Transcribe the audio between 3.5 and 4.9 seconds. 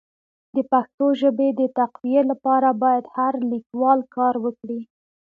لیکوال کار وکړي.